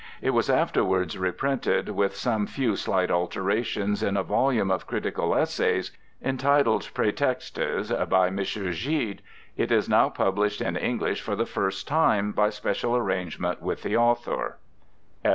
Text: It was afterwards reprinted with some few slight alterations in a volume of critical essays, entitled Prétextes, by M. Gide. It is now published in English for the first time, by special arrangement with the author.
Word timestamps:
It 0.19 0.31
was 0.31 0.49
afterwards 0.49 1.15
reprinted 1.15 1.89
with 1.89 2.15
some 2.15 2.47
few 2.47 2.75
slight 2.75 3.11
alterations 3.11 4.01
in 4.01 4.17
a 4.17 4.23
volume 4.23 4.71
of 4.71 4.87
critical 4.87 5.35
essays, 5.35 5.91
entitled 6.23 6.89
Prétextes, 6.95 7.91
by 8.09 8.25
M. 8.29 8.37
Gide. 8.37 9.21
It 9.57 9.71
is 9.71 9.87
now 9.87 10.09
published 10.09 10.59
in 10.59 10.75
English 10.75 11.21
for 11.21 11.35
the 11.35 11.45
first 11.45 11.87
time, 11.87 12.31
by 12.31 12.49
special 12.49 12.95
arrangement 12.95 13.61
with 13.61 13.83
the 13.83 13.95
author. 13.95 14.57